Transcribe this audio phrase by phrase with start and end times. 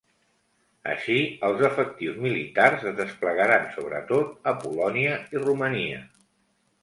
[0.91, 1.17] Així,
[1.49, 6.01] els efectius militars es desplegaran sobretot a Polònia i Romania.